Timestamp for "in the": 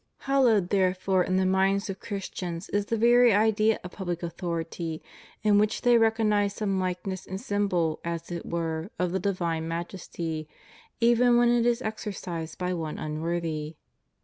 1.23-1.45